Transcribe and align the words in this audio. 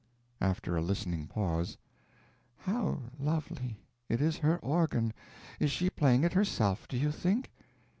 After 0.41 0.75
a 0.75 0.81
listening 0.81 1.27
pause: 1.27 1.77
"How 2.57 3.01
lovely! 3.19 3.83
It 4.09 4.19
is 4.19 4.37
her 4.39 4.57
organ. 4.57 5.13
Is 5.59 5.69
she 5.69 5.91
playing 5.91 6.23
it 6.23 6.33
herself, 6.33 6.87
do 6.87 6.97
you 6.97 7.11
think?" 7.11 7.51